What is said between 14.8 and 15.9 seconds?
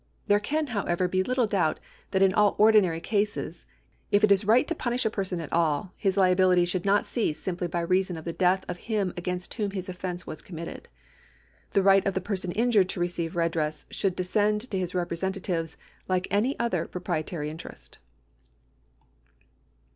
representatives